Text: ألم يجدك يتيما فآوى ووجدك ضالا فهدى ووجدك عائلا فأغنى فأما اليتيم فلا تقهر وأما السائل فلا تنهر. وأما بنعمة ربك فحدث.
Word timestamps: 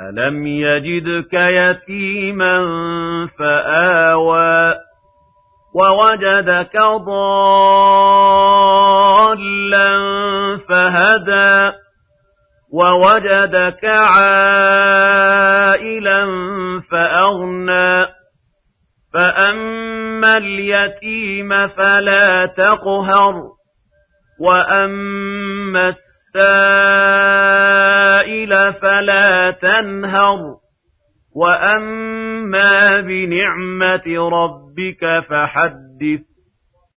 ألم 0.00 0.46
يجدك 0.46 1.34
يتيما 1.34 2.56
فآوى 3.38 4.74
ووجدك 5.74 6.76
ضالا 7.06 7.50
فهدى 10.68 11.72
ووجدك 12.72 13.84
عائلا 13.84 14.60
فأغنى 16.90 18.06
فأما 19.14 20.36
اليتيم 20.36 21.68
فلا 21.68 22.46
تقهر 22.56 23.34
وأما 24.40 25.88
السائل 25.88 27.09
فلا 28.70 29.50
تنهر. 29.50 30.38
وأما 31.36 33.00
بنعمة 33.00 34.28
ربك 34.28 35.24
فحدث. 35.28 36.29